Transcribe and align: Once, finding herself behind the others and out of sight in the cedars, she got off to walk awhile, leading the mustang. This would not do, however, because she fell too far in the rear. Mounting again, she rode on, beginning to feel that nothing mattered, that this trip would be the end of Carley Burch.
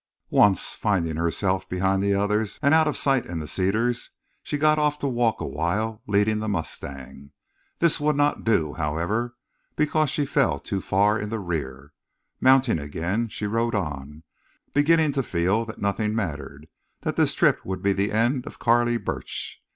Once, 0.31 0.73
finding 0.73 1.15
herself 1.15 1.69
behind 1.69 2.01
the 2.01 2.15
others 2.15 2.57
and 2.63 2.73
out 2.73 2.87
of 2.87 2.97
sight 2.97 3.27
in 3.27 3.37
the 3.37 3.47
cedars, 3.47 4.09
she 4.41 4.57
got 4.57 4.79
off 4.79 4.97
to 4.97 5.05
walk 5.07 5.39
awhile, 5.39 6.01
leading 6.07 6.39
the 6.39 6.47
mustang. 6.49 7.29
This 7.77 7.99
would 7.99 8.15
not 8.15 8.43
do, 8.43 8.73
however, 8.73 9.35
because 9.75 10.09
she 10.09 10.25
fell 10.25 10.57
too 10.57 10.81
far 10.81 11.19
in 11.19 11.29
the 11.29 11.37
rear. 11.39 11.93
Mounting 12.39 12.79
again, 12.79 13.27
she 13.27 13.45
rode 13.45 13.75
on, 13.75 14.23
beginning 14.73 15.11
to 15.11 15.21
feel 15.21 15.65
that 15.65 15.79
nothing 15.79 16.15
mattered, 16.15 16.65
that 17.01 17.15
this 17.15 17.35
trip 17.35 17.63
would 17.63 17.83
be 17.83 17.93
the 17.93 18.11
end 18.11 18.47
of 18.47 18.57
Carley 18.57 18.97
Burch. 18.97 19.61